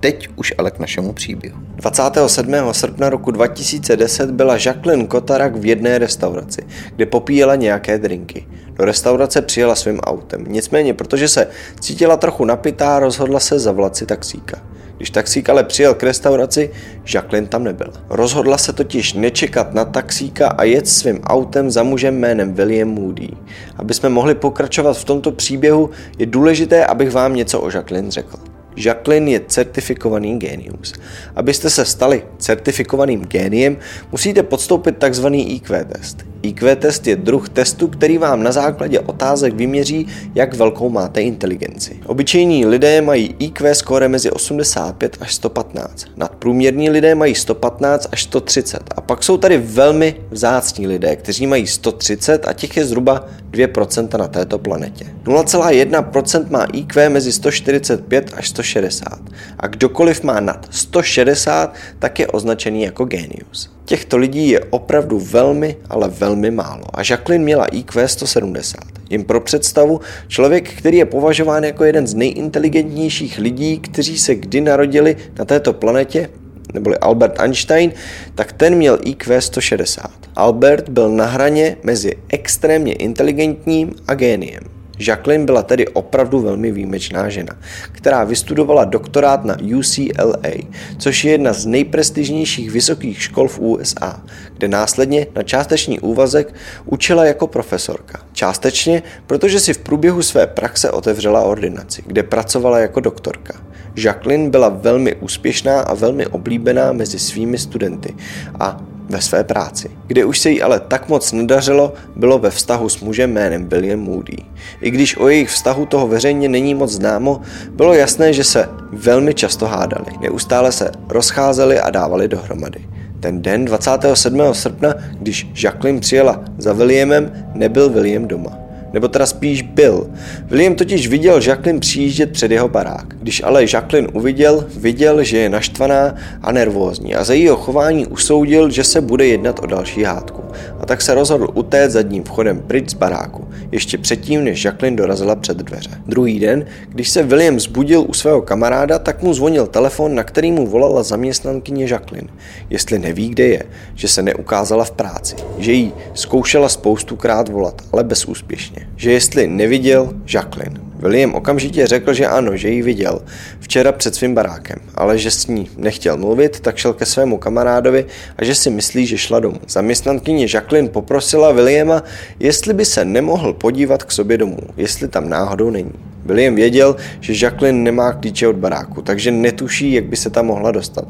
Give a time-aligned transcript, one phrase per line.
[0.00, 1.58] Teď už ale k našemu příběhu.
[1.76, 2.54] 27.
[2.72, 6.62] srpna roku 2010 byla Jacqueline Kotarak v jedné restauraci,
[6.96, 8.46] kde popíjela nějaké drinky.
[8.72, 10.44] Do restaurace přijela svým autem.
[10.48, 11.46] Nicméně, protože se
[11.80, 14.58] cítila trochu napitá, rozhodla se zavolat si taxíka.
[14.96, 16.70] Když taxík ale přijel k restauraci,
[17.14, 17.92] Jacqueline tam nebyla.
[18.08, 23.28] Rozhodla se totiž nečekat na taxíka a jet svým autem za mužem jménem William Moody.
[23.76, 28.47] Aby jsme mohli pokračovat v tomto příběhu, je důležité, abych vám něco o Jacqueline řekl.
[28.78, 30.92] Jacqueline je certifikovaný genius.
[31.36, 33.76] Abyste se stali certifikovaným géniem,
[34.12, 35.26] musíte podstoupit tzv.
[35.34, 36.24] IQ test.
[36.48, 42.00] IQ test je druh testu, který vám na základě otázek vyměří, jak velkou máte inteligenci.
[42.06, 46.06] Obyčejní lidé mají IQ skóre mezi 85 až 115.
[46.16, 48.94] Nadprůměrní lidé mají 115 až 130.
[48.96, 54.18] A pak jsou tady velmi vzácní lidé, kteří mají 130 a těch je zhruba 2%
[54.18, 55.06] na této planetě.
[55.24, 59.18] 0,1% má IQ mezi 145 až 160.
[59.58, 63.77] A kdokoliv má nad 160, tak je označený jako genius.
[63.88, 66.84] Těchto lidí je opravdu velmi, ale velmi málo.
[66.94, 68.80] A Jacqueline měla IQ 170.
[69.10, 74.60] Jen pro představu, člověk, který je považován jako jeden z nejinteligentnějších lidí, kteří se kdy
[74.60, 76.30] narodili na této planetě,
[76.74, 77.92] neboli Albert Einstein,
[78.34, 80.10] tak ten měl IQ 160.
[80.36, 84.77] Albert byl na hraně mezi extrémně inteligentním a géniem.
[84.98, 87.56] Jacqueline byla tedy opravdu velmi výjimečná žena,
[87.92, 90.52] která vystudovala doktorát na UCLA,
[90.98, 94.22] což je jedna z nejprestižnějších vysokých škol v USA,
[94.58, 98.20] kde následně na částečný úvazek učila jako profesorka.
[98.32, 103.54] Částečně, protože si v průběhu své praxe otevřela ordinaci, kde pracovala jako doktorka.
[103.96, 108.14] Jacqueline byla velmi úspěšná a velmi oblíbená mezi svými studenty
[108.60, 109.90] a ve své práci.
[110.06, 114.00] Kde už se jí ale tak moc nedařilo, bylo ve vztahu s mužem jménem William
[114.00, 114.36] Moody.
[114.80, 119.34] I když o jejich vztahu toho veřejně není moc známo, bylo jasné, že se velmi
[119.34, 120.06] často hádali.
[120.20, 122.80] Neustále se rozcházeli a dávali dohromady.
[123.20, 124.40] Ten den 27.
[124.52, 130.10] srpna, když Jacqueline přijela za Williamem, nebyl William doma nebo teda spíš byl.
[130.46, 133.14] William totiž viděl Jacqueline přijíždět před jeho barák.
[133.20, 138.70] Když ale Jacqueline uviděl, viděl, že je naštvaná a nervózní a za jejího chování usoudil,
[138.70, 140.42] že se bude jednat o další hádku.
[140.80, 145.36] A tak se rozhodl utéct zadním vchodem pryč z baráku, ještě předtím, než Jacqueline dorazila
[145.36, 145.90] před dveře.
[146.06, 150.52] Druhý den, když se William zbudil u svého kamaráda, tak mu zvonil telefon, na který
[150.52, 152.28] mu volala zaměstnankyně Jacqueline.
[152.70, 153.62] Jestli neví, kde je,
[153.94, 160.12] že se neukázala v práci, že jí zkoušela spoustukrát volat, ale bezúspěšně že jestli neviděl
[160.34, 160.80] Jacqueline.
[160.98, 163.22] William okamžitě řekl, že ano, že ji viděl
[163.60, 168.06] včera před svým barákem, ale že s ní nechtěl mluvit, tak šel ke svému kamarádovi
[168.36, 169.60] a že si myslí, že šla domů.
[169.68, 172.02] Zaměstnankyně Jacqueline poprosila Williama,
[172.40, 175.92] jestli by se nemohl podívat k sobě domů, jestli tam náhodou není.
[176.28, 180.72] William věděl, že Jacqueline nemá klíče od baráku, takže netuší, jak by se tam mohla
[180.72, 181.04] dostat.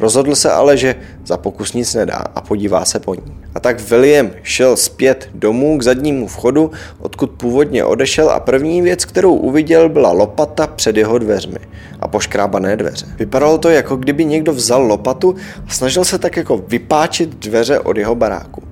[0.00, 0.94] Rozhodl se ale, že
[1.26, 3.22] za pokus nic nedá a podívá se po ní.
[3.54, 9.04] A tak William šel zpět domů k zadnímu vchodu, odkud původně odešel a první věc,
[9.04, 11.58] kterou uviděl, byla lopata před jeho dveřmi
[12.00, 13.06] a poškrábané dveře.
[13.18, 15.34] Vypadalo to, jako kdyby někdo vzal lopatu
[15.66, 18.67] a snažil se tak jako vypáčit dveře od jeho baráku.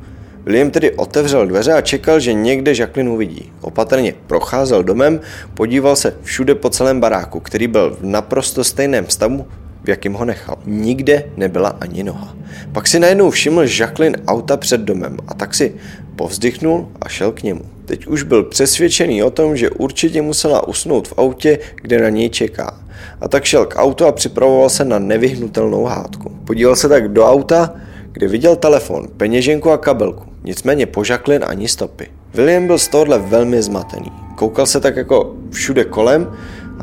[0.47, 3.53] William tedy otevřel dveře a čekal, že někde Jacqueline uvidí.
[3.61, 5.21] Opatrně procházel domem,
[5.55, 9.47] podíval se všude po celém baráku, který byl v naprosto stejném stavu,
[9.85, 10.59] v jakým ho nechal.
[10.67, 12.37] Nikde nebyla ani noha.
[12.73, 15.75] Pak si najednou všiml Jacqueline auta před domem a tak si
[16.17, 17.63] povzdychnul a šel k němu.
[17.85, 22.31] Teď už byl přesvědčený o tom, že určitě musela usnout v autě, kde na něj
[22.31, 22.81] čeká.
[23.21, 26.31] A tak šel k autu a připravoval se na nevyhnutelnou hádku.
[26.45, 27.75] Podíval se tak do auta,
[28.13, 30.36] kde viděl telefon, peněženku a kabelku.
[30.47, 32.09] Nicméně po Jacqueline ani stopy.
[32.35, 34.13] William byl z tohohle velmi zmatený.
[34.35, 36.33] Koukal se tak jako všude kolem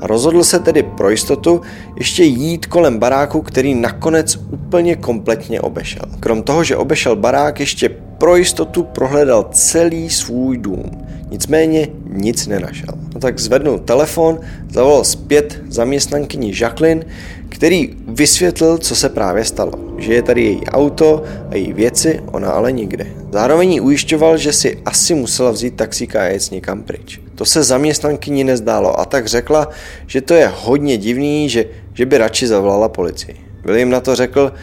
[0.02, 1.62] a rozhodl se tedy pro jistotu
[1.98, 6.06] ještě jít kolem baráku, který nakonec úplně kompletně obešel.
[6.20, 10.92] Krom toho, že obešel barák, ještě pro jistotu prohledal celý svůj dům.
[11.30, 12.94] Nicméně nic nenašel.
[13.14, 14.40] No tak zvednul telefon,
[14.70, 17.06] zavolal zpět zaměstnankyni Jacqueline,
[17.64, 19.72] který vysvětlil, co se právě stalo.
[19.98, 23.08] Že je tady její auto a její věci, ona ale nikde.
[23.32, 27.20] Zároveň jí ujišťoval, že si asi musela vzít taxíka a jet někam pryč.
[27.36, 29.70] To se zaměstnankyni nezdálo a tak řekla,
[30.08, 33.36] že to je hodně divný, že, že by radši zavolala policii.
[33.66, 34.54] William na to řekl,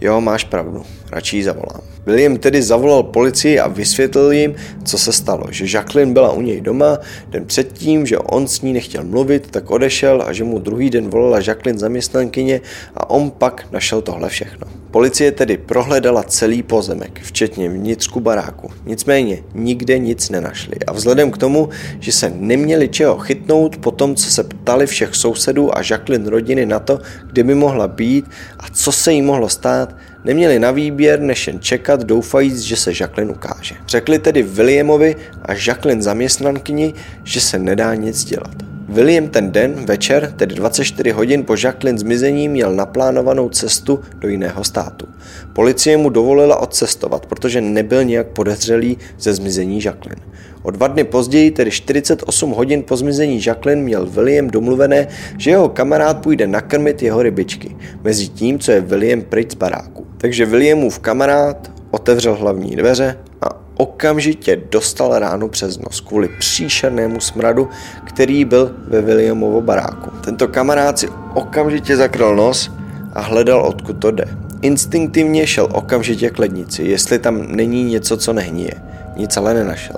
[0.00, 1.93] jo, máš pravdu, radši ji zavolám.
[2.06, 4.54] William tedy zavolal policii a vysvětlil jim,
[4.84, 6.98] co se stalo, že Jacqueline byla u něj doma
[7.28, 11.10] den předtím, že on s ní nechtěl mluvit, tak odešel a že mu druhý den
[11.10, 12.60] volala Jacqueline zaměstnankyně
[12.94, 14.83] a on pak našel tohle všechno.
[14.94, 18.70] Policie tedy prohledala celý pozemek, včetně vnitřku baráku.
[18.84, 21.68] Nicméně nikde nic nenašli a vzhledem k tomu,
[22.00, 26.66] že se neměli čeho chytnout po tom, co se ptali všech sousedů a Jacqueline rodiny
[26.66, 28.24] na to, kde by mohla být
[28.58, 32.92] a co se jí mohlo stát, neměli na výběr, než jen čekat, doufajíc, že se
[33.00, 33.74] Jacqueline ukáže.
[33.86, 36.94] Řekli tedy Williamovi a Jacqueline zaměstnankyni,
[37.24, 38.73] že se nedá nic dělat.
[38.94, 44.64] William ten den, večer, tedy 24 hodin po Jacqueline zmizení, měl naplánovanou cestu do jiného
[44.64, 45.06] státu.
[45.52, 50.22] Policie mu dovolila odcestovat, protože nebyl nějak podezřelý ze zmizení Jacqueline.
[50.62, 55.06] O dva dny později, tedy 48 hodin po zmizení Jacqueline, měl William domluvené,
[55.38, 60.06] že jeho kamarád půjde nakrmit jeho rybičky, mezi tím, co je William pryč z baráku.
[60.18, 67.68] Takže Williamův kamarád otevřel hlavní dveře a okamžitě dostal ránu přes nos kvůli příšernému smradu,
[68.04, 70.10] který byl ve Williamovo baráku.
[70.20, 72.70] Tento kamarád si okamžitě zakryl nos
[73.12, 74.24] a hledal, odkud to jde.
[74.62, 78.74] Instinktivně šel okamžitě k lednici, jestli tam není něco, co nehníje.
[79.16, 79.96] Nic ale nenašel.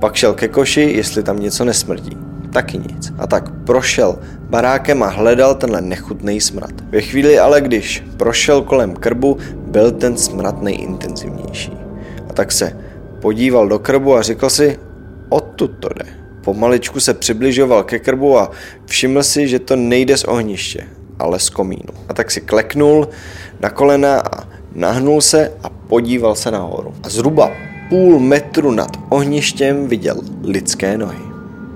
[0.00, 2.23] Pak šel ke koši, jestli tam něco nesmrdí.
[2.54, 3.12] Taky nic.
[3.18, 4.18] A tak prošel
[4.50, 6.70] barákem a hledal tenhle nechutný smrad.
[6.90, 11.72] Ve chvíli ale, když prošel kolem krbu, byl ten smrad nejintenzivnější.
[12.30, 12.78] A tak se
[13.20, 14.78] podíval do krbu a řekl si,
[15.28, 16.04] odtud to jde.
[16.44, 18.50] Pomaličku se přibližoval ke krbu a
[18.86, 20.86] všiml si, že to nejde z ohniště,
[21.18, 21.94] ale z komínu.
[22.08, 23.08] A tak si kleknul
[23.60, 26.94] na kolena a nahnul se a podíval se nahoru.
[27.02, 27.50] A zhruba
[27.88, 31.33] půl metru nad ohništěm viděl lidské nohy.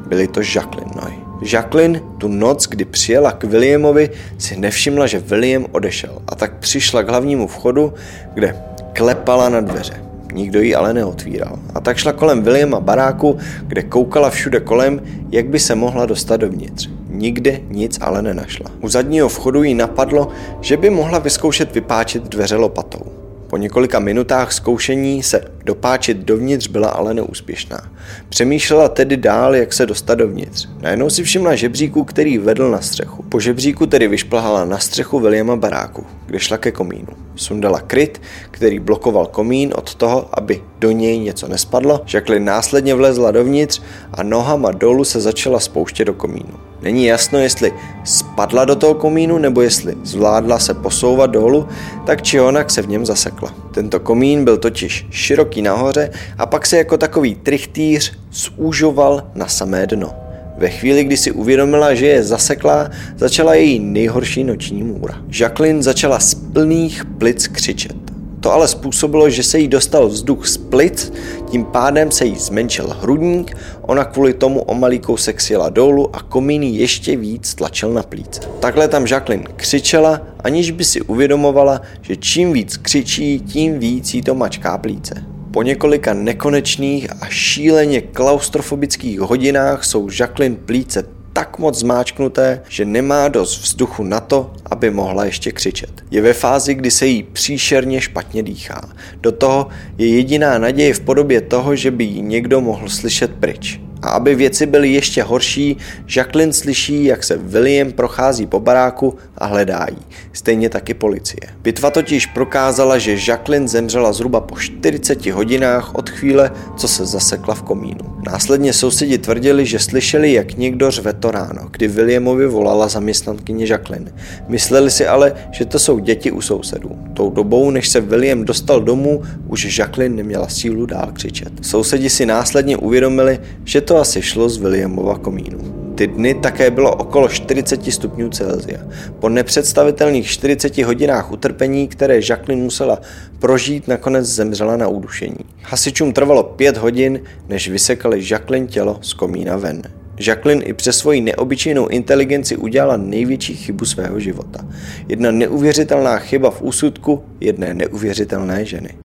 [0.09, 1.15] Byly to Jacqueline nohy.
[1.43, 7.03] Jacqueline tu noc, kdy přijela k Williamovi, si nevšimla, že William odešel a tak přišla
[7.03, 7.95] k hlavnímu vchodu,
[8.35, 8.57] kde
[8.93, 10.05] klepala na dveře.
[10.33, 11.59] Nikdo ji ale neotvíral.
[11.75, 15.01] A tak šla kolem Williama baráku, kde koukala všude kolem,
[15.31, 16.89] jak by se mohla dostat dovnitř.
[17.09, 18.71] Nikde nic ale nenašla.
[18.81, 20.29] U zadního vchodu jí napadlo,
[20.61, 23.18] že by mohla vyzkoušet vypáčit dveře lopatou.
[23.51, 27.91] Po několika minutách zkoušení se dopáčit dovnitř byla ale neúspěšná.
[28.29, 30.69] Přemýšlela tedy dál, jak se dostat dovnitř.
[30.81, 33.23] Najednou si všimla žebříku, který vedl na střechu.
[33.23, 37.09] Po žebříku tedy vyšplhala na střechu Williama baráku, kde šla ke komínu.
[37.37, 42.05] Sundala kryt, který blokoval komín od toho, aby do něj něco nespadlo.
[42.15, 46.68] Jacqueline následně vlezla dovnitř a nohama dolů se začala spouštět do komínu.
[46.83, 47.73] Není jasno, jestli
[48.05, 51.69] spadla do toho komínu nebo jestli zvládla se posouvat dolů,
[52.07, 53.55] tak či onak se v něm zasekla.
[53.71, 59.87] Tento komín byl totiž široký nahoře a pak se jako takový trichtýř zúžoval na samé
[59.87, 60.15] dno.
[60.59, 65.15] Ve chvíli, kdy si uvědomila, že je zaseklá, začala její nejhorší noční můra.
[65.41, 68.08] Jacqueline začala z plných plic křičet.
[68.41, 71.13] To ale způsobilo, že se jí dostal vzduch z plic,
[71.51, 76.23] tím pádem se jí zmenšil hrudník, ona kvůli tomu o malý kousek sjela dolů a
[76.23, 78.41] komín ještě víc tlačil na plíce.
[78.61, 84.23] Takhle tam Jacqueline křičela, aniž by si uvědomovala, že čím víc křičí, tím víc jí
[84.23, 85.25] to mačká plíce.
[85.51, 93.29] Po několika nekonečných a šíleně klaustrofobických hodinách jsou Jacqueline plíce tak moc zmáčknuté, že nemá
[93.29, 95.91] dost vzduchu na to, aby mohla ještě křičet.
[96.11, 98.81] Je ve fázi, kdy se jí příšerně špatně dýchá.
[99.21, 99.69] Do toho
[99.99, 103.81] je jediná naděje v podobě toho, že by ji někdo mohl slyšet pryč.
[104.03, 105.77] A aby věci byly ještě horší,
[106.17, 109.99] Jacqueline slyší, jak se William prochází po baráku a hledá jí.
[110.33, 111.41] Stejně taky policie.
[111.63, 117.55] Bitva totiž prokázala, že Jacqueline zemřela zhruba po 40 hodinách od chvíle, co se zasekla
[117.55, 118.19] v komínu.
[118.27, 124.13] Následně sousedi tvrdili, že slyšeli, jak někdo řve to ráno, kdy Williamovi volala zaměstnankyně Jacqueline.
[124.49, 126.91] Mysleli si ale, že to jsou děti u sousedů.
[127.15, 131.53] Tou dobou, než se William dostal domů, už Jacqueline neměla sílu dál křičet.
[131.63, 135.59] Sousedi si následně uvědomili, že to asi šlo z Williamova komínu.
[135.95, 138.81] Ty dny také bylo okolo 40 stupňů Celsia.
[139.21, 143.01] Po nepředstavitelných 40 hodinách utrpení, které Jacqueline musela
[143.39, 145.37] prožít, nakonec zemřela na udušení.
[145.63, 149.83] Hasičům trvalo 5 hodin, než vysekali Jacqueline tělo z komína ven.
[150.21, 154.61] Jacqueline i přes svoji neobyčejnou inteligenci udělala největší chybu svého života.
[155.09, 158.99] Jedna neuvěřitelná chyba v úsudku jedné neuvěřitelné ženy.